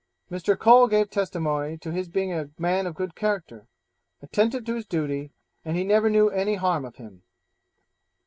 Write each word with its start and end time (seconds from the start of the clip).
Mr. 0.31 0.57
Cole 0.57 0.87
gave 0.87 1.11
testimony 1.11 1.77
to 1.77 1.91
his 1.91 2.09
being 2.09 2.33
a 2.33 2.49
man 2.57 2.87
of 2.87 2.95
good 2.95 3.13
character, 3.13 3.67
attentive 4.23 4.65
to 4.65 4.73
his 4.73 4.87
duty, 4.87 5.31
and 5.63 5.77
he 5.77 5.83
never 5.83 6.09
knew 6.09 6.27
any 6.31 6.55
harm 6.55 6.85
of 6.85 6.95
him. 6.95 7.21